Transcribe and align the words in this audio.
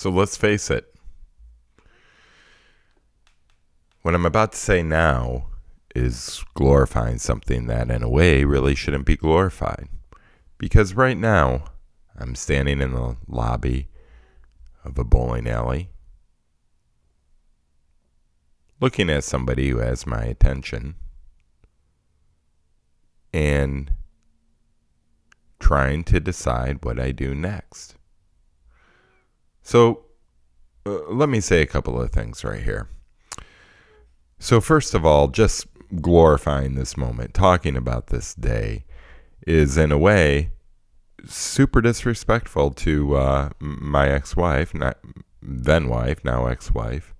So 0.00 0.08
let's 0.08 0.34
face 0.34 0.70
it. 0.70 0.94
What 4.00 4.14
I'm 4.14 4.24
about 4.24 4.52
to 4.52 4.58
say 4.58 4.82
now 4.82 5.48
is 5.94 6.42
glorifying 6.54 7.18
something 7.18 7.66
that, 7.66 7.90
in 7.90 8.02
a 8.02 8.08
way, 8.08 8.44
really 8.44 8.74
shouldn't 8.74 9.04
be 9.04 9.14
glorified. 9.14 9.90
Because 10.56 10.94
right 10.94 11.18
now, 11.18 11.64
I'm 12.18 12.34
standing 12.34 12.80
in 12.80 12.94
the 12.94 13.18
lobby 13.28 13.88
of 14.86 14.98
a 14.98 15.04
bowling 15.04 15.46
alley, 15.46 15.90
looking 18.80 19.10
at 19.10 19.22
somebody 19.22 19.68
who 19.68 19.80
has 19.80 20.06
my 20.06 20.22
attention, 20.22 20.94
and 23.34 23.92
trying 25.58 26.04
to 26.04 26.20
decide 26.20 26.86
what 26.86 26.98
I 26.98 27.12
do 27.12 27.34
next. 27.34 27.96
So, 29.70 30.00
uh, 30.84 31.12
let 31.12 31.28
me 31.28 31.38
say 31.40 31.62
a 31.62 31.66
couple 31.66 32.02
of 32.02 32.10
things 32.10 32.42
right 32.42 32.60
here. 32.60 32.88
So, 34.40 34.60
first 34.60 34.94
of 34.94 35.06
all, 35.06 35.28
just 35.28 35.68
glorifying 36.00 36.74
this 36.74 36.96
moment, 36.96 37.34
talking 37.34 37.76
about 37.76 38.08
this 38.08 38.34
day, 38.34 38.84
is 39.46 39.78
in 39.78 39.92
a 39.92 39.96
way 39.96 40.50
super 41.24 41.80
disrespectful 41.80 42.72
to 42.72 43.14
uh, 43.14 43.50
my 43.60 44.08
ex-wife, 44.08 44.74
not 44.74 44.98
then 45.40 45.86
wife, 45.86 46.24
now 46.24 46.46
ex-wife. 46.46 47.14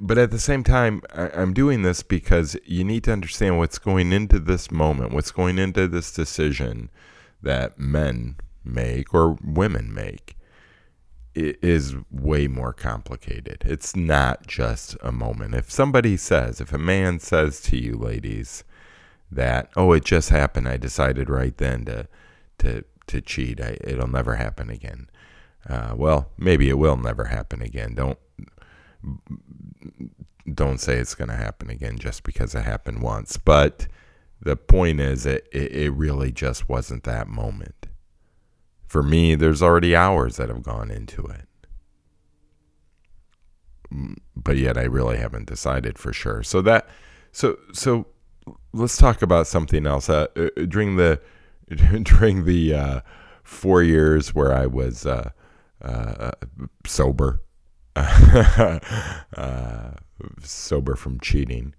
But 0.00 0.16
at 0.16 0.30
the 0.30 0.38
same 0.38 0.64
time, 0.64 1.02
I- 1.14 1.32
I'm 1.34 1.52
doing 1.52 1.82
this 1.82 2.02
because 2.02 2.56
you 2.64 2.82
need 2.82 3.04
to 3.04 3.12
understand 3.12 3.58
what's 3.58 3.78
going 3.78 4.10
into 4.10 4.38
this 4.38 4.70
moment, 4.70 5.12
what's 5.12 5.32
going 5.32 5.58
into 5.58 5.86
this 5.86 6.10
decision 6.10 6.88
that 7.42 7.78
men 7.78 8.36
make 8.64 9.12
or 9.12 9.36
women 9.44 9.92
make 9.92 10.38
is 11.34 11.94
way 12.10 12.46
more 12.46 12.72
complicated. 12.72 13.62
It's 13.64 13.96
not 13.96 14.46
just 14.46 14.96
a 15.02 15.12
moment. 15.12 15.54
If 15.54 15.70
somebody 15.70 16.16
says, 16.16 16.60
if 16.60 16.72
a 16.72 16.78
man 16.78 17.20
says 17.20 17.60
to 17.62 17.76
you, 17.76 17.96
ladies, 17.96 18.64
that 19.30 19.70
oh, 19.76 19.92
it 19.92 20.04
just 20.04 20.28
happened, 20.28 20.68
I 20.68 20.76
decided 20.76 21.30
right 21.30 21.56
then 21.56 21.84
to 21.86 22.08
to 22.58 22.84
to 23.06 23.20
cheat. 23.20 23.60
I, 23.60 23.78
it'll 23.80 24.08
never 24.08 24.36
happen 24.36 24.70
again. 24.70 25.08
Uh, 25.68 25.94
well, 25.96 26.30
maybe 26.36 26.68
it 26.68 26.78
will 26.78 26.96
never 26.96 27.24
happen 27.24 27.62
again. 27.62 27.94
Don't 27.94 28.18
don't 30.52 30.80
say 30.80 30.98
it's 30.98 31.14
going 31.14 31.30
to 31.30 31.36
happen 31.36 31.70
again 31.70 31.98
just 31.98 32.24
because 32.24 32.54
it 32.54 32.64
happened 32.64 33.00
once. 33.00 33.36
But 33.36 33.86
the 34.40 34.56
point 34.56 35.00
is, 35.00 35.24
it, 35.24 35.46
it 35.52 35.72
it 35.72 35.90
really 35.90 36.32
just 36.32 36.68
wasn't 36.68 37.04
that 37.04 37.28
moment. 37.28 37.81
For 38.92 39.02
me, 39.02 39.34
there's 39.36 39.62
already 39.62 39.96
hours 39.96 40.36
that 40.36 40.50
have 40.50 40.62
gone 40.62 40.90
into 40.90 41.24
it. 41.24 41.48
But 44.36 44.58
yet 44.58 44.76
I 44.76 44.82
really 44.82 45.16
haven't 45.16 45.46
decided 45.46 45.98
for 45.98 46.12
sure. 46.12 46.42
So 46.42 46.60
that 46.60 46.86
so 47.32 47.56
so 47.72 48.04
let's 48.74 48.98
talk 48.98 49.22
about 49.22 49.46
something 49.46 49.86
else. 49.86 50.10
Uh, 50.10 50.26
uh, 50.36 50.48
during 50.68 50.96
the 50.96 51.22
during 52.02 52.44
the 52.44 52.74
uh, 52.74 53.00
four 53.42 53.82
years 53.82 54.34
where 54.34 54.52
I 54.52 54.66
was 54.66 55.06
uh, 55.06 55.30
uh, 55.80 56.32
sober, 56.86 57.40
uh, 57.96 58.78
sober 60.42 60.96
from 60.96 61.18
cheating, 61.18 61.74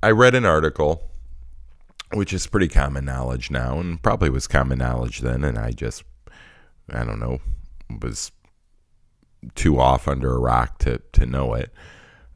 I 0.00 0.12
read 0.12 0.36
an 0.36 0.44
article, 0.44 1.10
which 2.12 2.32
is 2.32 2.46
pretty 2.46 2.68
common 2.68 3.04
knowledge 3.04 3.50
now, 3.50 3.78
and 3.78 4.02
probably 4.02 4.30
was 4.30 4.46
common 4.46 4.78
knowledge 4.78 5.20
then, 5.20 5.44
and 5.44 5.58
I 5.58 5.72
just, 5.72 6.04
I 6.90 7.04
don't 7.04 7.20
know, 7.20 7.40
was 8.00 8.32
too 9.54 9.80
off 9.80 10.06
under 10.08 10.34
a 10.34 10.38
rock 10.38 10.78
to 10.78 11.00
to 11.12 11.26
know 11.26 11.54
it. 11.54 11.72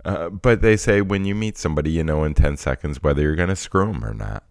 Uh, 0.04 0.28
but 0.30 0.62
they 0.62 0.76
say 0.76 1.00
when 1.00 1.24
you 1.24 1.34
meet 1.34 1.58
somebody, 1.58 1.90
you 1.90 2.04
know 2.04 2.22
in 2.22 2.32
10 2.32 2.56
seconds 2.56 3.02
whether 3.02 3.22
you're 3.22 3.34
going 3.34 3.48
to 3.48 3.56
screw 3.56 3.86
them 3.86 4.04
or 4.04 4.14
not. 4.14 4.44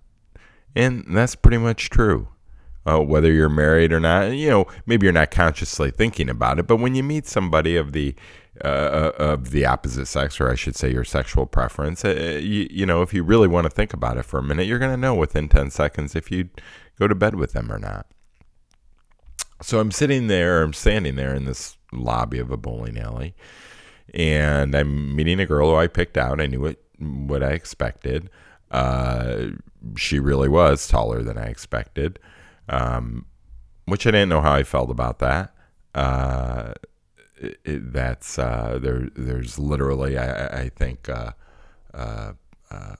And 0.75 1.05
that's 1.07 1.35
pretty 1.35 1.57
much 1.57 1.89
true. 1.89 2.27
Uh, 2.85 2.99
whether 2.99 3.31
you're 3.31 3.49
married 3.49 3.93
or 3.93 3.99
not, 4.01 4.31
you 4.31 4.49
know, 4.49 4.65
maybe 4.85 5.05
you're 5.05 5.13
not 5.13 5.31
consciously 5.31 5.89
thinking 5.89 6.29
about 6.29 6.59
it, 6.59 6.67
but 6.67 6.75
when 6.75 6.93
you 6.93 7.01
meet 7.01 7.25
somebody 7.25 7.77
of 7.77 7.93
the 7.93 8.13
uh, 8.63 9.11
of 9.17 9.51
the 9.51 9.65
opposite 9.65 10.05
sex, 10.05 10.39
or 10.39 10.49
I 10.49 10.55
should 10.55 10.75
say 10.75 10.91
your 10.91 11.03
sexual 11.03 11.45
preference, 11.45 12.05
uh, 12.05 12.39
you, 12.41 12.67
you 12.69 12.85
know, 12.85 13.01
if 13.01 13.13
you 13.13 13.23
really 13.23 13.47
want 13.47 13.65
to 13.65 13.69
think 13.69 13.93
about 13.93 14.17
it 14.17 14.23
for 14.23 14.37
a 14.37 14.43
minute, 14.43 14.67
you're 14.67 14.79
going 14.79 14.91
to 14.91 14.97
know 14.97 15.13
within 15.13 15.49
10 15.49 15.71
seconds 15.71 16.15
if 16.15 16.31
you 16.31 16.49
go 16.97 17.07
to 17.07 17.15
bed 17.15 17.35
with 17.35 17.53
them 17.53 17.71
or 17.71 17.79
not. 17.79 18.07
So 19.61 19.79
I'm 19.79 19.91
sitting 19.91 20.27
there, 20.27 20.63
I'm 20.63 20.73
standing 20.73 21.15
there 21.15 21.33
in 21.33 21.45
this 21.45 21.77
lobby 21.91 22.39
of 22.39 22.51
a 22.51 22.57
bowling 22.57 22.97
alley, 22.97 23.35
and 24.13 24.75
I'm 24.75 25.15
meeting 25.15 25.39
a 25.39 25.45
girl 25.45 25.71
who 25.71 25.75
I 25.75 25.87
picked 25.87 26.17
out. 26.17 26.41
I 26.41 26.45
knew 26.45 26.61
what 26.61 26.77
what 26.97 27.43
I 27.43 27.51
expected. 27.51 28.29
Uh, 28.71 29.47
she 29.95 30.19
really 30.19 30.49
was 30.49 30.87
taller 30.87 31.23
than 31.23 31.37
I 31.37 31.45
expected, 31.45 32.19
um, 32.67 33.25
which 33.85 34.05
I 34.05 34.11
didn't 34.11 34.29
know 34.29 34.41
how 34.41 34.53
I 34.53 34.63
felt 34.63 34.89
about 34.89 35.19
that. 35.19 35.53
It, 37.37 37.59
it- 37.65 37.93
that's 37.93 38.39
uh, 38.39 38.79
there. 38.81 39.09
There's 39.15 39.59
literally, 39.59 40.17
I, 40.17 40.45
I- 40.47 40.59
I 40.63 40.69
think, 40.69 41.09
uh, 41.09 41.31
uh, 41.93 42.33
uh, 42.71 42.95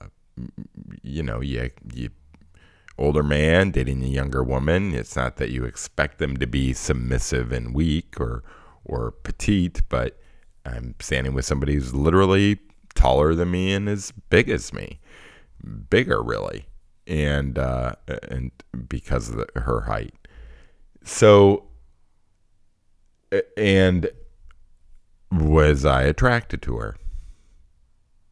you 1.04 1.24
know, 1.24 1.42
you 1.42 1.70
you 1.94 2.10
older 2.98 3.24
man 3.24 3.72
dating 3.72 4.04
a 4.04 4.08
younger 4.08 4.44
woman. 4.44 4.94
It's 4.94 5.16
not 5.16 5.38
that 5.38 5.50
you 5.52 5.66
expect 5.66 6.18
them 6.20 6.38
to 6.38 6.48
be 6.48 6.74
submissive 6.74 7.52
and 7.52 7.74
weak 7.74 8.20
or 8.20 8.44
or 8.86 9.12
petite, 9.12 9.82
but 9.90 10.20
I'm 10.66 10.96
standing 11.00 11.34
with 11.34 11.46
somebody 11.46 11.74
who's 11.76 11.94
literally 11.94 12.60
taller 12.96 13.34
than 13.36 13.52
me 13.52 13.74
and 13.74 13.90
as 13.90 14.12
big 14.30 14.50
as 14.50 14.72
me, 14.74 15.00
bigger 15.90 16.22
really, 16.24 16.66
and 17.08 17.58
uh, 17.58 17.96
and 18.30 18.52
because 18.88 19.30
of 19.30 19.38
the, 19.38 19.62
her 19.62 19.82
height. 19.82 20.14
So, 21.04 21.66
and 23.58 24.10
was 25.32 25.86
I 25.86 26.04
attracted 26.04 26.62
to 26.64 26.78
her? 26.78 26.98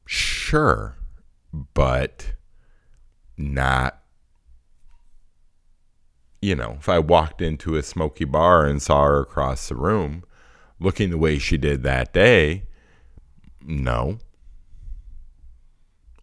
Sure, 0.06 0.98
but 1.74 2.34
not 3.38 4.04
you 6.44 6.56
know, 6.56 6.76
if 6.78 6.90
I 6.90 7.00
walked 7.00 7.42
into 7.42 7.78
a 7.78 7.82
smoky 7.82 8.26
bar 8.26 8.66
and 8.66 8.82
saw 8.82 9.06
her 9.06 9.22
across 9.22 9.70
the 9.70 9.76
room 9.76 10.26
looking 10.78 11.10
the 11.10 11.18
way 11.18 11.40
she 11.40 11.56
did 11.56 11.84
that 11.84 12.12
day, 12.12 12.64
no. 13.62 14.20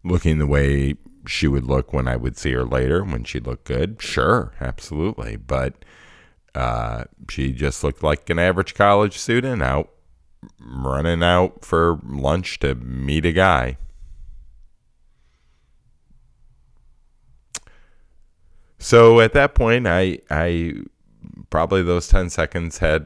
Looking 0.03 0.37
the 0.37 0.45
way 0.45 0.93
she 1.25 1.47
would 1.47 1.65
look 1.65 1.91
when 1.91 2.07
I 2.07 2.17
would 2.17 2.37
see 2.37 2.51
her 2.51 2.63
later, 2.63 3.03
when 3.03 3.23
she 3.23 3.39
looked 3.39 3.63
good, 3.63 3.99
sure, 3.99 4.53
absolutely. 4.61 5.37
But 5.37 5.83
uh, 6.53 7.05
she 7.27 7.51
just 7.51 7.83
looked 7.83 8.03
like 8.03 8.29
an 8.29 8.37
average 8.37 8.75
college 8.75 9.17
student 9.17 9.63
out 9.63 9.89
running 10.59 11.23
out 11.23 11.63
for 11.63 11.99
lunch 12.03 12.59
to 12.59 12.75
meet 12.75 13.25
a 13.25 13.31
guy. 13.31 13.77
So 18.79 19.19
at 19.19 19.33
that 19.33 19.53
point, 19.53 19.87
I 19.87 20.19
I 20.29 20.73
probably 21.51 21.83
those 21.83 22.07
ten 22.07 22.29
seconds 22.29 22.79
had 22.79 23.05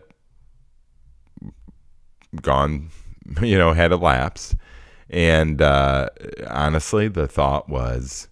gone, 2.42 2.90
you 3.42 3.58
know, 3.58 3.74
had 3.74 3.92
elapsed, 3.92 4.56
and 5.10 5.62
uh, 5.62 6.10
honestly, 6.48 7.10
the 7.10 7.28
thought 7.28 7.68
was, 7.68 8.30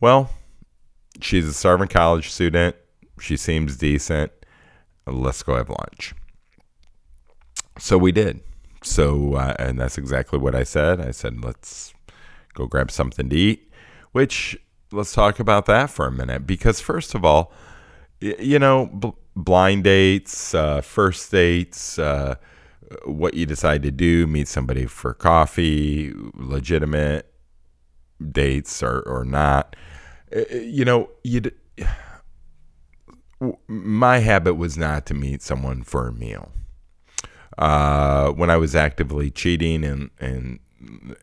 well, 0.00 0.30
she's 1.20 1.46
a 1.46 1.54
starving 1.54 1.88
college 1.88 2.30
student. 2.30 2.76
She 3.18 3.36
seems 3.36 3.76
decent. 3.76 4.30
Let's 5.06 5.42
go 5.42 5.56
have 5.56 5.70
lunch. 5.70 6.14
So 7.78 7.98
we 7.98 8.12
did. 8.12 8.40
So 8.82 9.34
uh, 9.34 9.54
and 9.58 9.78
that's 9.78 9.98
exactly 9.98 10.38
what 10.38 10.54
I 10.54 10.64
said. 10.64 11.00
I 11.00 11.10
said, 11.10 11.42
let's 11.44 11.94
go 12.54 12.66
grab 12.66 12.90
something 12.90 13.28
to 13.28 13.36
eat, 13.36 13.72
which 14.12 14.58
let's 14.92 15.12
talk 15.12 15.38
about 15.38 15.66
that 15.66 15.90
for 15.90 16.06
a 16.06 16.12
minute 16.12 16.46
because 16.46 16.80
first 16.80 17.14
of 17.14 17.24
all 17.24 17.52
you 18.20 18.58
know 18.58 18.86
bl- 18.92 19.10
blind 19.36 19.84
dates 19.84 20.54
uh, 20.54 20.80
first 20.80 21.30
dates 21.30 21.98
uh, 21.98 22.34
what 23.04 23.34
you 23.34 23.46
decide 23.46 23.82
to 23.82 23.90
do 23.90 24.26
meet 24.26 24.48
somebody 24.48 24.86
for 24.86 25.12
coffee 25.12 26.12
legitimate 26.34 27.30
dates 28.32 28.82
or, 28.82 29.00
or 29.02 29.24
not 29.24 29.76
you 30.50 30.84
know 30.84 31.10
you 31.22 31.42
my 33.68 34.18
habit 34.18 34.54
was 34.54 34.76
not 34.76 35.06
to 35.06 35.14
meet 35.14 35.42
someone 35.42 35.82
for 35.82 36.08
a 36.08 36.12
meal 36.12 36.50
uh, 37.58 38.30
when 38.30 38.50
I 38.50 38.56
was 38.56 38.74
actively 38.74 39.30
cheating 39.30 39.84
and 39.84 40.10
and 40.20 40.60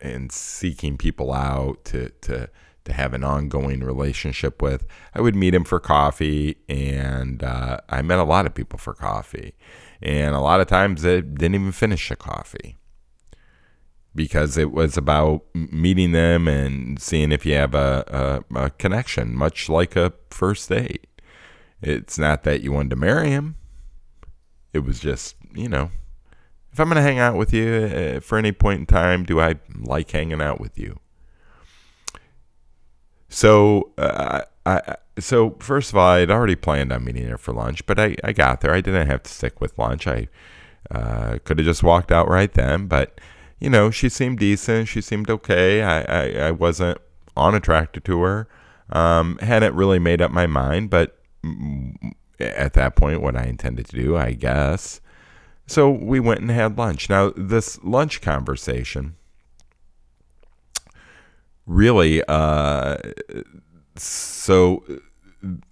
and 0.02 0.30
seeking 0.30 0.98
people 0.98 1.32
out 1.32 1.84
to 1.86 2.10
to 2.22 2.50
to 2.84 2.92
have 2.92 3.14
an 3.14 3.24
ongoing 3.24 3.82
relationship 3.82 4.62
with. 4.62 4.86
I 5.14 5.20
would 5.20 5.34
meet 5.34 5.54
him 5.54 5.64
for 5.64 5.80
coffee, 5.80 6.56
and 6.68 7.42
uh, 7.42 7.78
I 7.88 8.00
met 8.02 8.20
a 8.20 8.24
lot 8.24 8.46
of 8.46 8.54
people 8.54 8.78
for 8.78 8.94
coffee. 8.94 9.54
And 10.00 10.34
a 10.34 10.40
lot 10.40 10.60
of 10.60 10.68
times 10.68 11.02
they 11.02 11.20
didn't 11.20 11.56
even 11.56 11.72
finish 11.72 12.08
the 12.08 12.16
coffee 12.16 12.76
because 14.14 14.56
it 14.56 14.70
was 14.70 14.96
about 14.96 15.42
meeting 15.54 16.12
them 16.12 16.46
and 16.46 17.00
seeing 17.00 17.32
if 17.32 17.44
you 17.44 17.54
have 17.54 17.74
a, 17.74 18.44
a, 18.54 18.58
a 18.58 18.70
connection, 18.70 19.34
much 19.34 19.68
like 19.68 19.96
a 19.96 20.12
first 20.30 20.68
date. 20.68 21.06
It's 21.82 22.18
not 22.18 22.44
that 22.44 22.62
you 22.62 22.72
wanted 22.72 22.90
to 22.90 22.96
marry 22.96 23.30
him, 23.30 23.56
it 24.72 24.80
was 24.80 25.00
just, 25.00 25.36
you 25.54 25.68
know, 25.68 25.90
if 26.76 26.80
I'm 26.80 26.88
going 26.90 26.96
to 26.96 27.02
hang 27.02 27.18
out 27.18 27.36
with 27.36 27.54
you 27.54 28.16
uh, 28.16 28.20
for 28.20 28.36
any 28.36 28.52
point 28.52 28.80
in 28.80 28.86
time, 28.86 29.24
do 29.24 29.40
I 29.40 29.54
like 29.80 30.10
hanging 30.10 30.42
out 30.42 30.60
with 30.60 30.78
you? 30.78 31.00
So, 33.30 33.92
uh, 33.96 34.42
I, 34.66 34.96
so 35.18 35.56
first 35.58 35.90
of 35.90 35.96
all, 35.96 36.06
I 36.06 36.18
had 36.18 36.30
already 36.30 36.54
planned 36.54 36.92
on 36.92 37.02
meeting 37.02 37.28
her 37.28 37.38
for 37.38 37.54
lunch, 37.54 37.86
but 37.86 37.98
I, 37.98 38.16
I 38.22 38.32
got 38.32 38.60
there. 38.60 38.74
I 38.74 38.82
didn't 38.82 39.06
have 39.06 39.22
to 39.22 39.30
stick 39.30 39.58
with 39.58 39.78
lunch. 39.78 40.06
I 40.06 40.28
uh, 40.90 41.38
could 41.44 41.58
have 41.58 41.64
just 41.64 41.82
walked 41.82 42.12
out 42.12 42.28
right 42.28 42.52
then, 42.52 42.88
but 42.88 43.22
you 43.58 43.70
know, 43.70 43.90
she 43.90 44.10
seemed 44.10 44.38
decent. 44.38 44.88
She 44.88 45.00
seemed 45.00 45.30
okay. 45.30 45.82
I, 45.82 46.02
I, 46.02 46.48
I 46.48 46.50
wasn't 46.50 46.98
unattracted 47.38 48.04
to 48.04 48.20
her. 48.20 48.48
Um, 48.90 49.38
hadn't 49.38 49.74
really 49.74 49.98
made 49.98 50.20
up 50.20 50.30
my 50.30 50.46
mind, 50.46 50.90
but 50.90 51.18
at 52.38 52.74
that 52.74 52.96
point, 52.96 53.22
what 53.22 53.34
I 53.34 53.44
intended 53.44 53.86
to 53.86 53.96
do, 53.96 54.14
I 54.14 54.32
guess. 54.32 55.00
So 55.66 55.90
we 55.90 56.20
went 56.20 56.40
and 56.40 56.50
had 56.50 56.78
lunch. 56.78 57.10
Now, 57.10 57.32
this 57.36 57.82
lunch 57.82 58.20
conversation 58.20 59.16
really, 61.66 62.22
uh, 62.28 62.96
so 63.96 64.84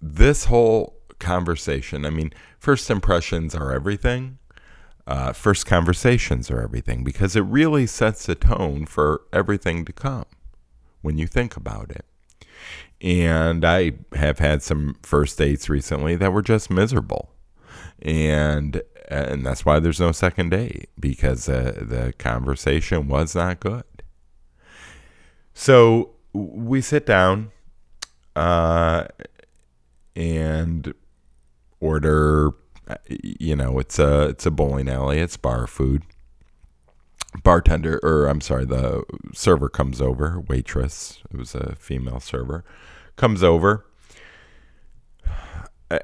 this 0.01 0.45
whole 0.45 0.97
conversation, 1.19 2.05
I 2.05 2.09
mean, 2.09 2.33
first 2.59 2.89
impressions 2.89 3.55
are 3.55 3.71
everything. 3.71 4.37
Uh, 5.07 5.31
first 5.31 5.65
conversations 5.65 6.49
are 6.49 6.61
everything 6.61 7.03
because 7.03 7.35
it 7.35 7.41
really 7.41 7.85
sets 7.85 8.27
a 8.27 8.35
tone 8.35 8.85
for 8.85 9.21
everything 9.31 9.85
to 9.85 9.93
come 9.93 10.25
when 11.01 11.17
you 11.17 11.27
think 11.27 11.55
about 11.55 11.91
it. 11.91 12.05
And 13.01 13.63
I 13.63 13.93
have 14.13 14.39
had 14.39 14.63
some 14.63 14.97
first 15.03 15.37
dates 15.37 15.69
recently 15.69 16.15
that 16.15 16.33
were 16.33 16.41
just 16.41 16.71
miserable. 16.71 17.29
And 18.01 18.81
and 19.07 19.45
that's 19.45 19.65
why 19.65 19.79
there's 19.79 19.99
no 19.99 20.11
second 20.11 20.49
date 20.49 20.89
because 20.99 21.47
uh, 21.47 21.73
the 21.81 22.13
conversation 22.17 23.07
was 23.07 23.35
not 23.35 23.59
good. 23.59 23.83
So 25.53 26.11
we 26.33 26.81
sit 26.81 27.05
down 27.05 27.51
uh, 28.35 29.05
and 30.15 30.93
order. 31.79 32.51
You 33.09 33.55
know, 33.55 33.79
it's 33.79 33.97
a 33.97 34.29
it's 34.29 34.45
a 34.45 34.51
bowling 34.51 34.89
alley. 34.89 35.19
It's 35.19 35.37
bar 35.37 35.67
food. 35.67 36.03
Bartender, 37.43 37.99
or 38.01 38.27
I'm 38.27 38.41
sorry, 38.41 38.65
the 38.65 39.03
server 39.33 39.69
comes 39.69 40.01
over. 40.01 40.39
Waitress, 40.47 41.21
it 41.31 41.37
was 41.37 41.53
a 41.53 41.75
female 41.75 42.19
server, 42.21 42.63
comes 43.17 43.43
over. 43.43 43.85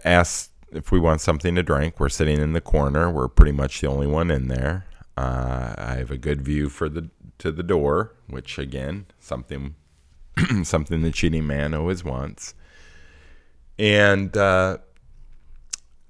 Asks 0.03 0.50
if 0.71 0.91
we 0.91 0.99
want 0.99 1.21
something 1.21 1.55
to 1.55 1.63
drink. 1.63 1.99
We're 1.99 2.09
sitting 2.09 2.39
in 2.39 2.53
the 2.53 2.61
corner. 2.61 3.09
We're 3.09 3.27
pretty 3.27 3.51
much 3.51 3.81
the 3.81 3.87
only 3.87 4.07
one 4.07 4.31
in 4.31 4.47
there. 4.47 4.85
Uh, 5.17 5.75
I 5.77 5.95
have 5.95 6.11
a 6.11 6.17
good 6.17 6.41
view 6.41 6.69
for 6.69 6.89
the 6.89 7.09
to 7.37 7.51
the 7.51 7.63
door, 7.63 8.13
which 8.27 8.57
again, 8.57 9.07
something 9.19 9.75
something 10.63 11.01
the 11.01 11.11
cheating 11.11 11.47
man 11.47 11.73
always 11.73 12.03
wants. 12.03 12.53
And 13.77 14.35
uh, 14.37 14.77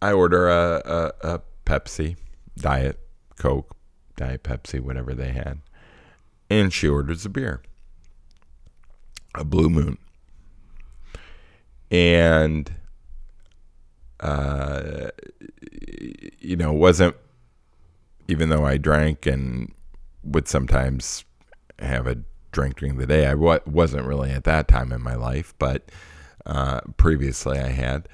I 0.01 0.11
order 0.11 0.49
a, 0.49 0.81
a, 1.23 1.33
a 1.35 1.41
Pepsi, 1.65 2.17
Diet 2.57 2.99
Coke, 3.37 3.75
Diet 4.17 4.43
Pepsi, 4.43 4.79
whatever 4.79 5.13
they 5.13 5.31
had, 5.31 5.61
and 6.49 6.73
she 6.73 6.87
orders 6.87 7.25
a 7.25 7.29
beer, 7.29 7.61
a 9.35 9.43
Blue 9.43 9.69
Moon, 9.69 9.97
and 11.89 12.75
uh, 14.21 15.09
you 16.39 16.55
know, 16.55 16.71
wasn't 16.71 17.15
even 18.27 18.49
though 18.49 18.65
I 18.65 18.77
drank 18.77 19.25
and 19.25 19.73
would 20.23 20.47
sometimes 20.47 21.25
have 21.79 22.07
a 22.07 22.17
drink 22.51 22.77
during 22.77 22.97
the 22.97 23.07
day. 23.07 23.27
I 23.27 23.31
w- 23.31 23.59
wasn't 23.65 24.05
really 24.05 24.31
at 24.31 24.43
that 24.43 24.67
time 24.67 24.91
in 24.91 25.01
my 25.01 25.15
life, 25.15 25.53
but 25.57 25.89
uh, 26.45 26.81
previously 26.97 27.59
I 27.59 27.69
had. 27.69 28.07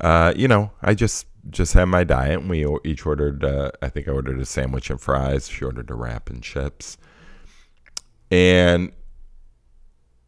Uh, 0.00 0.32
you 0.36 0.46
know, 0.46 0.72
I 0.82 0.94
just 0.94 1.26
just 1.48 1.72
had 1.72 1.86
my 1.86 2.04
diet, 2.04 2.40
and 2.40 2.50
we 2.50 2.66
each 2.84 3.06
ordered. 3.06 3.44
Uh, 3.44 3.70
I 3.80 3.88
think 3.88 4.08
I 4.08 4.12
ordered 4.12 4.38
a 4.38 4.44
sandwich 4.44 4.90
and 4.90 5.00
fries. 5.00 5.48
She 5.48 5.64
ordered 5.64 5.90
a 5.90 5.94
wrap 5.94 6.28
and 6.28 6.42
chips, 6.42 6.98
and 8.30 8.92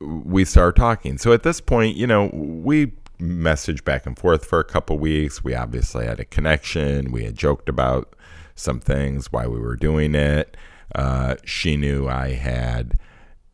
we 0.01 0.45
started 0.45 0.79
talking. 0.79 1.19
So 1.19 1.33
at 1.33 1.43
this 1.43 1.61
point, 1.61 1.97
you 1.97 2.07
know, 2.07 2.31
we 2.33 2.93
messaged 3.19 3.85
back 3.85 4.07
and 4.07 4.19
forth 4.19 4.45
for 4.45 4.61
a 4.61 4.65
couple 4.65 4.99
weeks. 4.99 5.43
We 5.45 5.55
obviously 5.55 6.07
had 6.07 6.21
a 6.21 6.25
connection. 6.25 7.13
We 7.13 7.25
had 7.25 7.37
joked 7.37 7.69
about 7.69 8.15
some 8.55 8.81
things, 8.81 9.33
why 9.33 9.47
we 9.47 9.59
were 9.59 9.77
doing 9.77 10.15
it. 10.15 10.57
Uh, 10.95 11.37
she 11.45 11.77
knew 11.77 12.09
I 12.09 12.33
had 12.33 12.99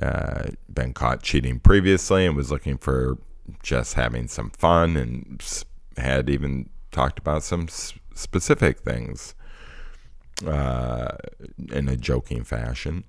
uh, 0.00 0.44
been 0.72 0.92
caught 0.92 1.22
cheating 1.22 1.60
previously 1.60 2.26
and 2.26 2.36
was 2.36 2.50
looking 2.50 2.78
for 2.78 3.18
just 3.62 3.94
having 3.94 4.28
some 4.28 4.50
fun 4.50 4.96
and 4.96 5.42
had 5.96 6.28
even 6.28 6.68
talked 6.90 7.18
about 7.18 7.42
some 7.42 7.64
s- 7.64 7.94
specific 8.14 8.80
things 8.80 9.34
uh, 10.46 11.16
in 11.72 11.88
a 11.88 11.96
joking 11.96 12.44
fashion. 12.44 13.04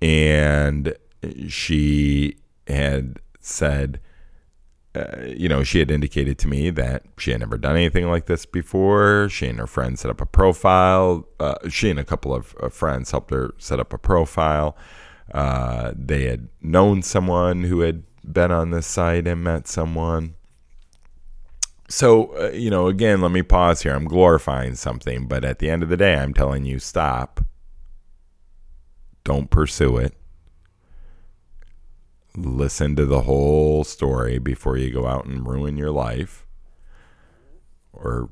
And 0.00 0.94
she 1.48 2.36
had 2.66 3.20
said, 3.40 4.00
uh, 4.98 5.26
you 5.26 5.48
know, 5.48 5.62
she 5.62 5.78
had 5.78 5.90
indicated 5.90 6.38
to 6.38 6.48
me 6.48 6.70
that 6.70 7.04
she 7.18 7.30
had 7.30 7.40
never 7.40 7.56
done 7.56 7.76
anything 7.76 8.08
like 8.08 8.26
this 8.26 8.44
before. 8.44 9.28
She 9.28 9.46
and 9.46 9.58
her 9.58 9.66
friends 9.66 10.00
set 10.00 10.10
up 10.10 10.20
a 10.20 10.26
profile. 10.26 11.28
Uh, 11.38 11.54
she 11.68 11.90
and 11.90 12.00
a 12.00 12.04
couple 12.04 12.34
of, 12.34 12.54
of, 12.56 12.72
friends 12.72 13.12
helped 13.12 13.30
her 13.30 13.54
set 13.58 13.78
up 13.78 13.92
a 13.92 13.98
profile. 13.98 14.76
Uh, 15.32 15.92
they 15.94 16.24
had 16.24 16.48
known 16.60 17.02
someone 17.02 17.64
who 17.64 17.80
had 17.80 18.02
been 18.24 18.50
on 18.50 18.70
this 18.70 18.86
site 18.86 19.26
and 19.28 19.44
met 19.44 19.68
someone. 19.68 20.34
So, 21.88 22.36
uh, 22.36 22.50
you 22.50 22.70
know, 22.70 22.88
again, 22.88 23.20
let 23.20 23.30
me 23.30 23.42
pause 23.42 23.82
here. 23.82 23.94
I'm 23.94 24.06
glorifying 24.08 24.74
something, 24.74 25.28
but 25.28 25.44
at 25.44 25.60
the 25.60 25.70
end 25.70 25.82
of 25.82 25.88
the 25.88 25.96
day, 25.96 26.16
I'm 26.16 26.34
telling 26.34 26.64
you 26.64 26.78
stop. 26.78 27.44
Don't 29.22 29.48
pursue 29.50 29.98
it 29.98 30.14
listen 32.36 32.96
to 32.96 33.06
the 33.06 33.22
whole 33.22 33.84
story 33.84 34.38
before 34.38 34.76
you 34.76 34.90
go 34.92 35.06
out 35.06 35.26
and 35.26 35.46
ruin 35.46 35.76
your 35.76 35.90
life. 35.90 36.46
Or 37.92 38.30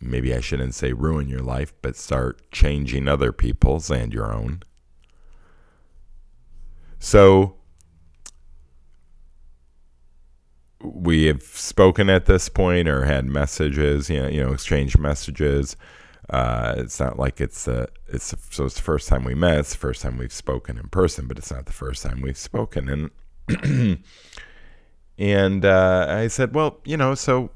maybe 0.00 0.34
I 0.34 0.40
shouldn't 0.40 0.74
say 0.74 0.92
ruin 0.92 1.28
your 1.28 1.42
life, 1.42 1.72
but 1.82 1.96
start 1.96 2.50
changing 2.50 3.08
other 3.08 3.32
people's 3.32 3.90
and 3.90 4.12
your 4.12 4.32
own. 4.32 4.62
So 6.98 7.54
we 10.80 11.24
have 11.24 11.42
spoken 11.42 12.08
at 12.08 12.26
this 12.26 12.48
point 12.48 12.88
or 12.88 13.04
had 13.04 13.26
messages, 13.26 14.08
you 14.08 14.20
know, 14.20 14.28
you 14.28 14.44
know, 14.44 14.52
exchanged 14.52 14.98
messages. 14.98 15.76
Uh, 16.30 16.74
it's 16.76 17.00
not 17.00 17.18
like 17.18 17.40
it's 17.40 17.64
the 17.64 17.88
it's 18.06 18.34
so 18.50 18.66
it's 18.66 18.74
the 18.76 18.82
first 18.82 19.08
time 19.08 19.24
we 19.24 19.34
met. 19.34 19.58
It's 19.58 19.72
the 19.72 19.78
first 19.78 20.02
time 20.02 20.18
we've 20.18 20.32
spoken 20.32 20.76
in 20.76 20.88
person, 20.88 21.26
but 21.26 21.38
it's 21.38 21.50
not 21.50 21.66
the 21.66 21.72
first 21.72 22.02
time 22.02 22.20
we've 22.20 22.36
spoken. 22.36 23.10
And 23.48 24.02
and 25.18 25.64
uh, 25.64 26.06
I 26.08 26.28
said, 26.28 26.54
well, 26.54 26.80
you 26.84 26.96
know, 26.96 27.14
so 27.14 27.50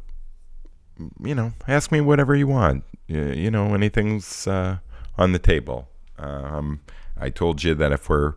you 1.23 1.35
know, 1.35 1.53
ask 1.69 1.93
me 1.93 2.01
whatever 2.01 2.35
you 2.35 2.47
want. 2.47 2.85
You, 3.09 3.25
you 3.33 3.51
know, 3.51 3.75
anything's 3.75 4.47
uh, 4.47 4.79
on 5.19 5.33
the 5.33 5.39
table. 5.39 5.89
Um, 6.19 6.81
I 7.19 7.29
told 7.29 7.63
you 7.63 7.75
that 7.75 7.93
if 7.93 8.09
we're 8.09 8.35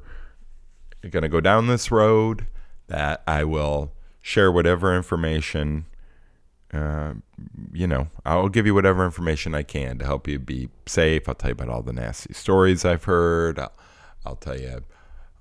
gonna 1.09 1.29
go 1.29 1.39
down 1.39 1.67
this 1.67 1.91
road, 1.91 2.47
that 2.87 3.23
I 3.25 3.45
will 3.45 3.93
share 4.21 4.51
whatever 4.51 4.95
information 4.95 5.85
you 7.73 7.87
know, 7.87 8.07
I'll 8.25 8.49
give 8.49 8.65
you 8.65 8.73
whatever 8.73 9.05
information 9.05 9.53
I 9.53 9.63
can 9.63 9.97
to 9.99 10.05
help 10.05 10.27
you 10.27 10.39
be 10.39 10.69
safe. 10.85 11.27
I'll 11.27 11.35
tell 11.35 11.49
you 11.49 11.53
about 11.53 11.69
all 11.69 11.81
the 11.81 11.93
nasty 11.93 12.33
stories 12.33 12.85
I've 12.85 13.03
heard. 13.03 13.59
I'll, 13.59 13.73
I'll 14.25 14.35
tell 14.35 14.59
you 14.59 14.83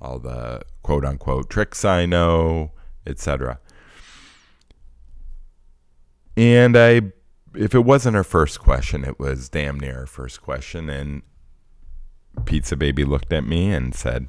all 0.00 0.18
the 0.18 0.62
quote 0.82 1.04
unquote 1.04 1.48
tricks 1.48 1.84
I 1.84 2.06
know, 2.06 2.72
etc. 3.06 3.58
And 6.36 6.76
I, 6.76 7.00
if 7.54 7.74
it 7.74 7.84
wasn't 7.84 8.16
her 8.16 8.24
first 8.24 8.58
question, 8.58 9.04
it 9.04 9.18
was 9.18 9.48
damn 9.48 9.78
near 9.78 10.00
her 10.00 10.06
first 10.06 10.42
question. 10.42 10.90
And 10.90 11.22
Pizza 12.44 12.76
Baby 12.76 13.04
looked 13.04 13.32
at 13.32 13.44
me 13.44 13.70
and 13.70 13.94
said, 13.94 14.28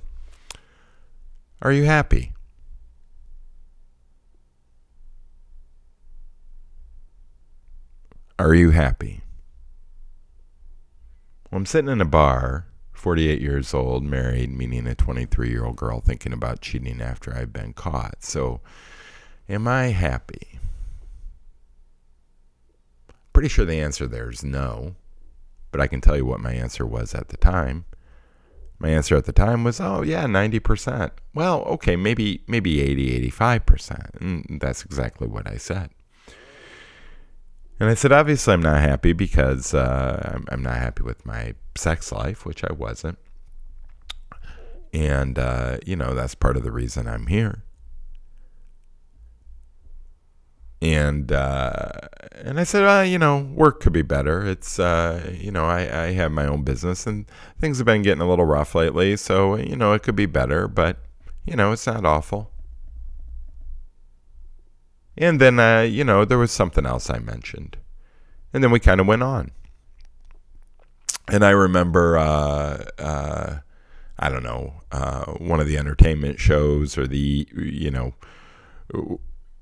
Are 1.62 1.72
you 1.72 1.86
happy? 1.86 2.35
Are 8.38 8.54
you 8.54 8.72
happy? 8.72 9.22
Well, 11.50 11.60
I'm 11.60 11.66
sitting 11.66 11.90
in 11.90 12.02
a 12.02 12.06
bar, 12.06 12.66
48 12.92 13.40
years 13.40 13.74
old, 13.74 14.04
married, 14.04 14.52
meeting 14.52 14.88
a 14.88 14.96
23 14.96 15.50
year 15.50 15.64
old 15.64 15.78
girl, 15.78 16.02
thinking 16.02 16.34
about 16.34 16.60
cheating 16.60 17.02
after 17.02 17.34
I've 17.34 17.54
been 17.54 17.72
caught. 17.72 18.24
So, 18.24 18.60
am 19.48 19.70
I 19.70 19.86
happy? 19.88 20.60
Pretty 23.32 23.48
sure 23.48 23.64
the 23.64 23.80
answer 23.80 24.06
there 24.06 24.30
is 24.30 24.44
no, 24.44 24.96
but 25.72 25.80
I 25.80 25.88
can 25.88 26.02
tell 26.02 26.18
you 26.18 26.26
what 26.26 26.42
my 26.42 26.52
answer 26.52 26.86
was 26.86 27.16
at 27.16 27.30
the 27.30 27.38
time. 27.38 27.86
My 28.80 28.90
answer 28.90 29.16
at 29.16 29.24
the 29.24 29.32
time 29.32 29.64
was, 29.64 29.80
"Oh 29.80 30.02
yeah, 30.02 30.26
90%." 30.26 31.14
Well, 31.34 31.64
okay, 31.64 31.96
maybe 31.96 32.44
maybe 32.48 32.82
80, 32.82 33.12
85%. 33.32 34.10
And 34.20 34.60
that's 34.60 34.84
exactly 34.84 35.28
what 35.28 35.48
I 35.48 35.56
said. 35.56 35.92
And 37.80 37.90
I 37.90 37.94
said, 37.94 38.12
obviously, 38.12 38.54
I'm 38.54 38.62
not 38.62 38.82
happy 38.82 39.12
because 39.12 39.74
uh, 39.74 40.32
I'm, 40.34 40.46
I'm, 40.50 40.64
not 40.64 40.78
happy 40.78 41.04
with 41.04 41.26
my 41.26 41.56
sex 41.76 42.12
life, 42.12 42.46
which 42.46 42.64
I 42.64 42.72
wasn't. 42.72 43.18
And, 44.94 45.38
uh, 45.38 45.80
you 45.86 45.98
know, 45.98 46.14
that's 46.14 46.36
part 46.36 46.56
of 46.56 46.64
the 46.64 46.72
reason 46.72 47.06
I'm 47.06 47.28
here. 47.28 47.64
And 50.82 51.32
uh, 51.32 51.90
and 52.36 52.60
I 52.60 52.64
said, 52.64 52.84
well, 52.84 53.04
you 53.04 53.18
know, 53.18 53.40
work 53.40 53.80
could 53.80 53.94
be 53.94 54.04
better. 54.04 54.46
It's, 54.46 54.78
uh, 54.78 55.36
you 55.38 55.50
know, 55.52 55.66
I, 55.66 55.80
I 55.80 56.12
have 56.12 56.32
my 56.32 56.46
own 56.46 56.64
business 56.64 57.08
and 57.08 57.26
things 57.60 57.78
have 57.78 57.86
been 57.86 58.04
getting 58.04 58.22
a 58.22 58.30
little 58.30 58.46
rough 58.46 58.76
lately. 58.76 59.18
So, 59.18 59.56
you 59.56 59.76
know, 59.76 59.94
it 59.94 60.04
could 60.04 60.16
be 60.16 60.28
better, 60.28 60.68
but, 60.68 60.98
you 61.46 61.56
know, 61.56 61.72
it's 61.72 61.88
not 61.88 62.06
awful. 62.06 62.52
And 65.18 65.40
then, 65.40 65.60
uh, 65.60 65.82
you 65.82 66.04
know, 66.04 66.26
there 66.26 66.38
was 66.38 66.52
something 66.52 66.86
else 66.86 67.10
I 67.10 67.20
mentioned. 67.20 67.78
And 68.54 68.64
then 68.64 68.72
we 68.72 68.80
kind 68.80 69.00
of 69.00 69.08
went 69.08 69.24
on. 69.24 69.52
And 71.30 71.44
I 71.44 71.52
remember, 71.52 72.18
uh, 72.18 72.86
uh, 73.00 73.60
I 74.20 74.30
don't 74.30 74.44
know, 74.44 74.74
uh, 74.92 75.26
one 75.34 75.60
of 75.60 75.68
the 75.68 75.78
entertainment 75.78 76.40
shows 76.40 76.98
or 76.98 77.08
the, 77.08 77.48
you 77.56 77.92
know, 77.92 78.14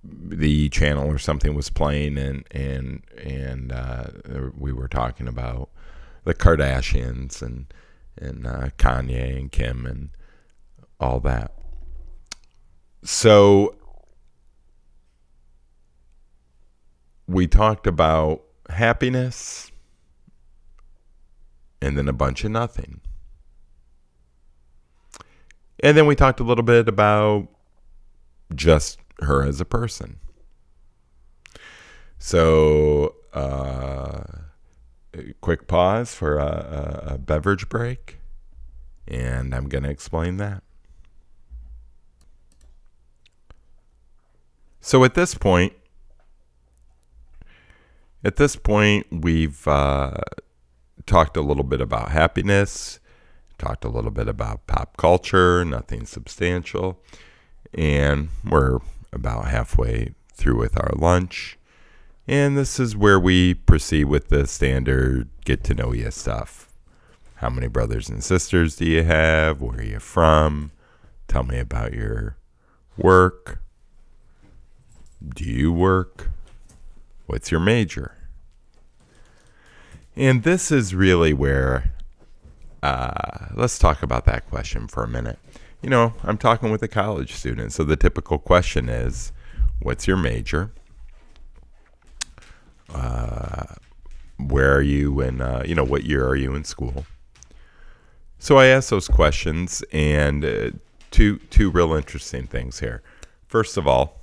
the 0.03 0.69
channel 0.69 1.07
or 1.07 1.17
something 1.17 1.55
was 1.55 1.69
playing, 1.69 2.17
and 2.17 2.45
and 2.51 3.03
and 3.17 3.71
uh, 3.71 4.07
we 4.57 4.73
were 4.73 4.87
talking 4.87 5.27
about 5.27 5.69
the 6.23 6.33
Kardashians 6.33 7.41
and 7.41 7.73
and 8.17 8.45
uh, 8.45 8.69
Kanye 8.77 9.37
and 9.37 9.51
Kim 9.51 9.85
and 9.85 10.09
all 10.99 11.19
that. 11.21 11.51
So 13.03 13.75
we 17.27 17.47
talked 17.47 17.87
about 17.87 18.43
happiness 18.69 19.71
and 21.81 21.97
then 21.97 22.07
a 22.07 22.13
bunch 22.13 22.43
of 22.43 22.51
nothing. 22.51 23.01
And 25.81 25.97
then 25.97 26.05
we 26.05 26.15
talked 26.15 26.39
a 26.39 26.43
little 26.43 26.63
bit 26.63 26.87
about 26.87 27.49
just 28.55 28.99
her 29.19 29.43
as 29.43 29.59
a 29.59 29.65
person. 29.65 30.19
So, 32.19 33.15
uh, 33.33 34.23
quick 35.41 35.67
pause 35.67 36.15
for 36.15 36.37
a, 36.37 36.45
a, 37.09 37.13
a 37.15 37.17
beverage 37.17 37.67
break, 37.67 38.19
and 39.05 39.53
I'm 39.53 39.67
going 39.67 39.83
to 39.83 39.89
explain 39.89 40.37
that. 40.37 40.63
So, 44.79 45.03
at 45.03 45.15
this 45.15 45.35
point, 45.35 45.73
at 48.23 48.37
this 48.37 48.55
point, 48.55 49.05
we've 49.11 49.67
uh, 49.67 50.17
talked 51.05 51.35
a 51.37 51.41
little 51.41 51.63
bit 51.63 51.81
about 51.81 52.11
happiness, 52.11 52.99
talked 53.57 53.83
a 53.83 53.89
little 53.89 54.11
bit 54.11 54.27
about 54.27 54.65
pop 54.67 54.97
culture, 54.97 55.65
nothing 55.65 56.05
substantial, 56.05 56.99
and 57.73 58.29
we're 58.49 58.79
about 59.11 59.47
halfway 59.47 60.15
through 60.33 60.57
with 60.57 60.79
our 60.79 60.91
lunch. 60.95 61.57
And 62.27 62.57
this 62.57 62.79
is 62.79 62.95
where 62.95 63.19
we 63.19 63.53
proceed 63.53 64.05
with 64.05 64.29
the 64.29 64.47
standard 64.47 65.29
get 65.43 65.63
to 65.65 65.73
know 65.73 65.91
you 65.91 66.09
stuff. 66.11 66.69
How 67.35 67.49
many 67.49 67.67
brothers 67.67 68.07
and 68.07 68.23
sisters 68.23 68.77
do 68.77 68.85
you 68.85 69.03
have? 69.03 69.61
Where 69.61 69.79
are 69.79 69.83
you 69.83 69.99
from? 69.99 70.71
Tell 71.27 71.43
me 71.43 71.59
about 71.59 71.93
your 71.93 72.37
work. 72.97 73.59
Do 75.35 75.43
you 75.43 75.73
work? 75.73 76.29
What's 77.25 77.51
your 77.51 77.59
major? 77.59 78.15
And 80.15 80.43
this 80.43 80.71
is 80.71 80.93
really 80.93 81.33
where, 81.33 81.93
uh, 82.83 83.47
let's 83.55 83.79
talk 83.79 84.03
about 84.03 84.25
that 84.25 84.49
question 84.49 84.87
for 84.87 85.03
a 85.03 85.07
minute. 85.07 85.39
You 85.81 85.89
know, 85.89 86.13
I'm 86.23 86.37
talking 86.37 86.71
with 86.71 86.83
a 86.83 86.87
college 86.87 87.33
student, 87.33 87.73
so 87.73 87.83
the 87.83 87.95
typical 87.95 88.37
question 88.37 88.89
is, 88.89 89.31
what's 89.81 90.07
your 90.07 90.17
major? 90.17 90.71
Uh, 92.93 93.63
where 94.37 94.75
are 94.75 94.81
you 94.81 95.21
and 95.21 95.41
uh, 95.41 95.63
you 95.65 95.75
know 95.75 95.83
what 95.83 96.03
year 96.03 96.27
are 96.27 96.35
you 96.35 96.55
in 96.55 96.63
school 96.63 97.05
so 98.39 98.57
i 98.57 98.65
ask 98.65 98.89
those 98.89 99.07
questions 99.07 99.83
and 99.91 100.43
uh, 100.43 100.71
two 101.11 101.37
two 101.49 101.69
real 101.69 101.93
interesting 101.93 102.47
things 102.47 102.79
here 102.79 103.01
first 103.47 103.77
of 103.77 103.87
all 103.87 104.22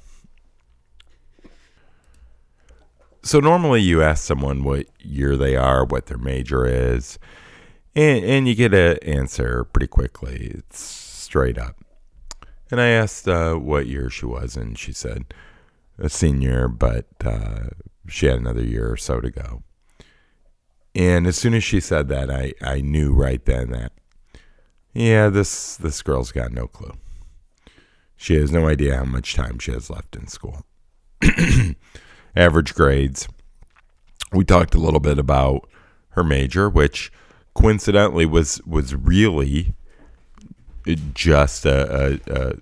so 3.23 3.41
normally 3.41 3.81
you 3.83 4.03
ask 4.03 4.25
someone 4.25 4.65
what 4.65 4.87
year 5.01 5.37
they 5.37 5.57
are, 5.57 5.85
what 5.85 6.07
their 6.07 6.19
major 6.19 6.67
is, 6.67 7.19
and, 7.95 8.25
and 8.25 8.49
you 8.49 8.55
get 8.55 8.73
an 8.73 8.99
answer 8.99 9.65
pretty 9.65 9.89
quickly. 9.89 10.53
It's 10.55 10.81
straight 10.81 11.59
up. 11.59 11.77
And 12.71 12.81
I 12.81 12.89
asked 12.89 13.29
uh, 13.29 13.55
what 13.55 13.87
year 13.87 14.11
she 14.11 14.27
was, 14.27 14.57
and 14.57 14.79
she 14.79 14.93
said 14.93 15.35
a 15.99 16.09
senior, 16.09 16.69
but 16.69 17.07
uh, 17.25 17.69
she 18.09 18.27
had 18.27 18.39
another 18.39 18.65
year 18.65 18.91
or 18.91 18.97
so 18.97 19.21
to 19.21 19.31
go. 19.31 19.63
And 20.95 21.27
as 21.27 21.37
soon 21.37 21.55
as 21.55 21.63
she 21.63 21.81
said 21.81 22.09
that, 22.09 22.31
I, 22.31 22.53
I 22.63 22.81
knew 22.81 23.13
right 23.13 23.45
then 23.45 23.71
that, 23.71 23.93
yeah, 24.93 25.29
this 25.29 25.77
this 25.77 26.03
girl's 26.03 26.33
got 26.33 26.53
no 26.53 26.67
clue. 26.67 26.95
She 28.17 28.35
has 28.35 28.51
no 28.51 28.67
idea 28.67 28.97
how 28.97 29.05
much 29.05 29.35
time 29.35 29.59
she 29.59 29.71
has 29.73 29.89
left 29.89 30.17
in 30.17 30.27
school. 30.27 30.65
average 32.37 32.75
grades. 32.75 33.29
We 34.33 34.45
talked 34.45 34.75
a 34.75 34.79
little 34.79 35.01
bit 35.01 35.19
about 35.19 35.69
her 36.11 36.25
major, 36.25 36.69
which 36.69 37.13
coincidentally 37.55 38.27
was 38.27 38.61
was 38.67 38.95
really 38.95 39.75
just 41.15 41.67
a, 41.67 42.19
a, 42.27 42.33
a 42.33 42.53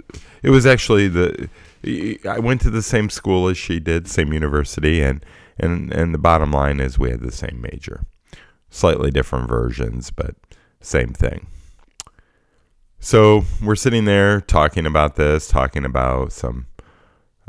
it 0.42 0.50
was 0.50 0.66
actually 0.66 1.08
the 1.08 1.48
I 2.28 2.38
went 2.38 2.60
to 2.62 2.70
the 2.70 2.82
same 2.82 3.10
school 3.10 3.48
as 3.48 3.56
she 3.56 3.78
did, 3.78 4.08
same 4.08 4.32
university, 4.32 5.02
and 5.02 5.25
and 5.58 5.92
and 5.92 6.14
the 6.14 6.18
bottom 6.18 6.50
line 6.50 6.80
is 6.80 6.98
we 6.98 7.10
had 7.10 7.20
the 7.20 7.32
same 7.32 7.60
major, 7.60 8.04
slightly 8.70 9.10
different 9.10 9.48
versions, 9.48 10.10
but 10.10 10.34
same 10.80 11.12
thing. 11.12 11.46
So 13.00 13.44
we're 13.62 13.76
sitting 13.76 14.06
there 14.06 14.40
talking 14.40 14.84
about 14.84 15.14
this, 15.14 15.46
talking 15.46 15.84
about 15.84 16.32
some 16.32 16.66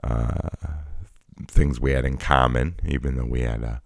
uh, 0.03 0.49
things 1.48 1.79
we 1.79 1.91
had 1.91 2.05
in 2.05 2.17
common, 2.17 2.75
even 2.86 3.15
though 3.15 3.25
we 3.25 3.41
had 3.41 3.63
a 3.63 3.81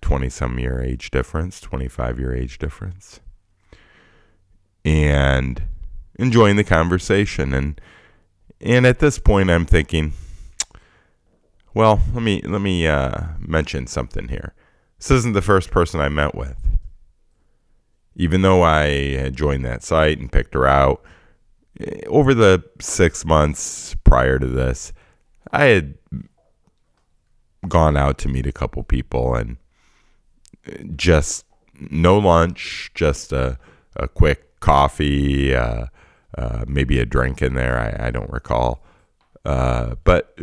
20 0.00 0.28
some 0.28 0.58
year 0.58 0.80
age 0.80 1.10
difference, 1.10 1.60
25 1.60 2.18
year 2.18 2.34
age 2.34 2.58
difference. 2.58 3.20
And 4.84 5.62
enjoying 6.18 6.56
the 6.56 6.64
conversation 6.64 7.54
and 7.54 7.80
and 8.60 8.86
at 8.86 8.98
this 8.98 9.18
point 9.18 9.50
I'm 9.50 9.64
thinking 9.64 10.12
well, 11.74 12.02
let 12.12 12.22
me 12.22 12.42
let 12.42 12.60
me 12.60 12.86
uh, 12.86 13.28
mention 13.38 13.86
something 13.86 14.28
here. 14.28 14.54
This 14.98 15.10
isn't 15.10 15.32
the 15.32 15.42
first 15.42 15.70
person 15.70 16.00
I 16.00 16.08
met 16.10 16.34
with. 16.34 16.58
Even 18.14 18.42
though 18.42 18.62
I 18.62 19.14
had 19.16 19.34
joined 19.34 19.64
that 19.64 19.82
site 19.82 20.18
and 20.18 20.30
picked 20.30 20.52
her 20.52 20.66
out, 20.66 21.02
eh, 21.80 22.02
over 22.08 22.34
the 22.34 22.62
six 22.78 23.24
months 23.24 23.96
prior 24.04 24.38
to 24.38 24.46
this, 24.46 24.92
I 25.50 25.64
had 25.64 25.94
gone 27.68 27.96
out 27.96 28.18
to 28.18 28.28
meet 28.28 28.46
a 28.46 28.52
couple 28.52 28.82
people 28.82 29.34
and 29.34 29.56
just 30.96 31.44
no 31.90 32.18
lunch, 32.18 32.90
just 32.94 33.32
a, 33.32 33.58
a 33.96 34.08
quick 34.08 34.60
coffee, 34.60 35.54
uh, 35.54 35.86
uh, 36.38 36.64
maybe 36.66 36.98
a 36.98 37.06
drink 37.06 37.42
in 37.42 37.54
there. 37.54 37.78
I, 37.78 38.08
I 38.08 38.10
don't 38.10 38.30
recall. 38.30 38.82
Uh, 39.44 39.96
but 40.04 40.38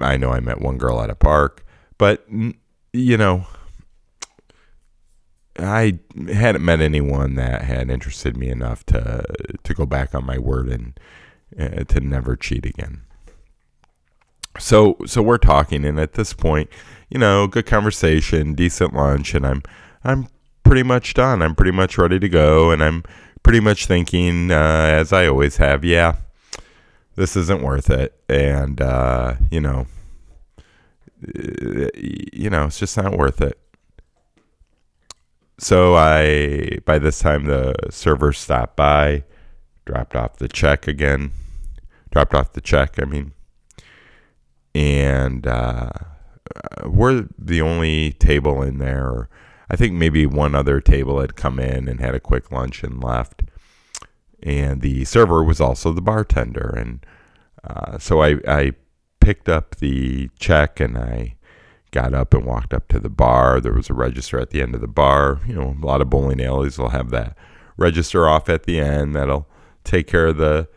I 0.00 0.16
know 0.16 0.30
I 0.30 0.40
met 0.40 0.60
one 0.60 0.78
girl 0.78 1.00
at 1.00 1.10
a 1.10 1.14
park. 1.14 1.64
But, 1.96 2.26
you 2.92 3.16
know, 3.16 3.46
I 5.58 5.98
hadn't 6.30 6.64
met 6.64 6.80
anyone 6.80 7.34
that 7.34 7.62
had 7.62 7.90
interested 7.90 8.36
me 8.36 8.48
enough 8.48 8.86
to 8.86 9.24
to 9.64 9.74
go 9.74 9.86
back 9.86 10.14
on 10.14 10.24
my 10.24 10.38
word 10.38 10.68
and 10.68 11.00
uh, 11.58 11.82
to 11.84 12.00
never 12.00 12.36
cheat 12.36 12.64
again. 12.64 13.02
So 14.58 14.96
so 15.06 15.22
we're 15.22 15.38
talking, 15.38 15.84
and 15.84 16.00
at 16.00 16.14
this 16.14 16.32
point, 16.32 16.68
you 17.08 17.18
know, 17.18 17.46
good 17.46 17.66
conversation, 17.66 18.54
decent 18.54 18.94
lunch, 18.94 19.34
and 19.34 19.46
I'm 19.46 19.62
I'm 20.04 20.28
pretty 20.62 20.82
much 20.82 21.14
done. 21.14 21.42
I'm 21.42 21.54
pretty 21.54 21.72
much 21.72 21.98
ready 21.98 22.18
to 22.18 22.28
go, 22.28 22.70
and 22.70 22.82
I'm 22.82 23.04
pretty 23.42 23.60
much 23.60 23.86
thinking, 23.86 24.50
uh, 24.50 24.54
as 24.54 25.12
I 25.12 25.26
always 25.26 25.56
have, 25.56 25.84
yeah, 25.84 26.16
this 27.16 27.36
isn't 27.36 27.62
worth 27.62 27.90
it, 27.90 28.20
and 28.28 28.80
uh, 28.80 29.34
you 29.50 29.60
know, 29.60 29.86
uh, 31.26 31.88
you 31.94 32.50
know, 32.50 32.66
it's 32.66 32.78
just 32.78 32.96
not 32.96 33.16
worth 33.16 33.40
it. 33.40 33.58
So 35.60 35.96
I, 35.96 36.78
by 36.84 36.98
this 36.98 37.18
time, 37.18 37.46
the 37.46 37.74
server 37.90 38.32
stopped 38.32 38.76
by, 38.76 39.24
dropped 39.84 40.14
off 40.14 40.36
the 40.36 40.46
check 40.46 40.86
again, 40.86 41.32
dropped 42.12 42.34
off 42.34 42.52
the 42.52 42.60
check. 42.60 43.02
I 43.02 43.04
mean, 43.04 43.32
and 44.78 45.44
uh, 45.44 45.90
we're 46.84 47.26
the 47.36 47.60
only 47.60 48.12
table 48.12 48.62
in 48.62 48.78
there. 48.78 49.28
I 49.68 49.74
think 49.74 49.94
maybe 49.94 50.24
one 50.24 50.54
other 50.54 50.80
table 50.80 51.20
had 51.20 51.34
come 51.34 51.58
in 51.58 51.88
and 51.88 51.98
had 51.98 52.14
a 52.14 52.20
quick 52.20 52.52
lunch 52.52 52.84
and 52.84 53.02
left. 53.02 53.42
And 54.40 54.80
the 54.80 55.04
server 55.04 55.42
was 55.42 55.60
also 55.60 55.92
the 55.92 56.00
bartender. 56.00 56.72
And 56.76 57.04
uh, 57.64 57.98
so 57.98 58.22
I, 58.22 58.36
I 58.46 58.72
picked 59.18 59.48
up 59.48 59.74
the 59.76 60.30
check 60.38 60.78
and 60.78 60.96
I 60.96 61.34
got 61.90 62.14
up 62.14 62.32
and 62.32 62.46
walked 62.46 62.72
up 62.72 62.86
to 62.88 63.00
the 63.00 63.10
bar. 63.10 63.60
There 63.60 63.74
was 63.74 63.90
a 63.90 63.94
register 63.94 64.38
at 64.38 64.50
the 64.50 64.62
end 64.62 64.76
of 64.76 64.80
the 64.80 64.86
bar. 64.86 65.40
You 65.44 65.56
know, 65.56 65.76
a 65.82 65.84
lot 65.84 66.00
of 66.00 66.08
bowling 66.08 66.40
alleys 66.40 66.78
will 66.78 66.90
have 66.90 67.10
that 67.10 67.36
register 67.76 68.28
off 68.28 68.48
at 68.48 68.62
the 68.62 68.78
end 68.78 69.16
that'll 69.16 69.48
take 69.82 70.06
care 70.06 70.28
of 70.28 70.36
the 70.36 70.68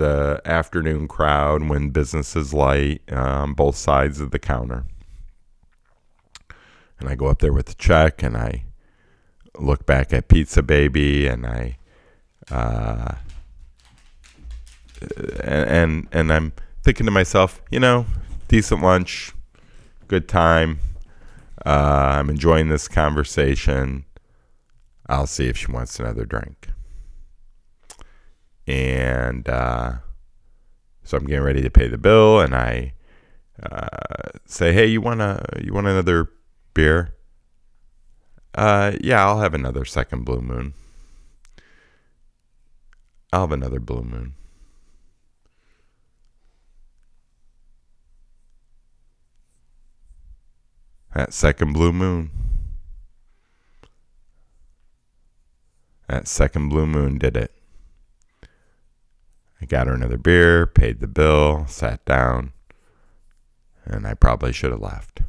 the 0.00 0.40
afternoon 0.46 1.06
crowd 1.06 1.68
when 1.68 1.90
business 1.90 2.34
is 2.34 2.54
light 2.54 3.02
on 3.12 3.18
um, 3.18 3.54
both 3.54 3.76
sides 3.76 4.18
of 4.18 4.30
the 4.30 4.38
counter. 4.38 4.84
And 6.98 7.06
I 7.06 7.14
go 7.14 7.26
up 7.26 7.40
there 7.40 7.52
with 7.52 7.66
the 7.66 7.74
check 7.74 8.22
and 8.22 8.34
I 8.34 8.64
look 9.58 9.84
back 9.84 10.14
at 10.14 10.28
Pizza 10.28 10.62
Baby 10.62 11.26
and 11.26 11.46
I 11.46 11.76
uh, 12.50 13.16
and, 15.44 16.08
and 16.10 16.32
I'm 16.32 16.54
thinking 16.82 17.04
to 17.04 17.12
myself, 17.12 17.60
you 17.70 17.78
know, 17.78 18.06
decent 18.48 18.82
lunch, 18.82 19.32
good 20.08 20.28
time. 20.28 20.78
Uh, 21.64 22.16
I'm 22.16 22.30
enjoying 22.30 22.70
this 22.70 22.88
conversation. 22.88 24.06
I'll 25.06 25.26
see 25.26 25.48
if 25.48 25.58
she 25.58 25.70
wants 25.70 26.00
another 26.00 26.24
drink. 26.24 26.70
And 28.70 29.48
uh, 29.48 29.94
so 31.02 31.16
I'm 31.16 31.26
getting 31.26 31.42
ready 31.42 31.60
to 31.60 31.70
pay 31.70 31.88
the 31.88 31.98
bill, 31.98 32.38
and 32.38 32.54
I 32.54 32.94
uh, 33.60 34.38
say, 34.46 34.72
"Hey, 34.72 34.86
you 34.86 35.00
want 35.00 35.20
a 35.20 35.44
you 35.60 35.72
want 35.74 35.88
another 35.88 36.30
beer?" 36.72 37.16
Uh, 38.54 38.92
yeah, 39.00 39.26
I'll 39.26 39.40
have 39.40 39.54
another 39.54 39.84
second 39.84 40.24
blue 40.24 40.40
moon. 40.40 40.74
I'll 43.32 43.40
have 43.40 43.50
another 43.50 43.80
blue 43.80 44.02
moon. 44.02 44.34
That 51.16 51.32
second 51.32 51.72
blue 51.72 51.92
moon. 51.92 52.30
That 56.08 56.28
second 56.28 56.68
blue 56.68 56.86
moon 56.86 57.18
did 57.18 57.36
it. 57.36 57.59
I 59.60 59.66
got 59.66 59.86
her 59.86 59.94
another 59.94 60.16
beer, 60.16 60.66
paid 60.66 61.00
the 61.00 61.06
bill, 61.06 61.66
sat 61.66 62.04
down, 62.04 62.52
and 63.84 64.06
I 64.06 64.14
probably 64.14 64.52
should 64.52 64.70
have 64.70 64.80
left. 64.80 65.20